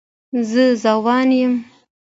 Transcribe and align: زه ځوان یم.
زه 0.49 0.63
ځوان 0.83 1.29
یم. 1.41 1.53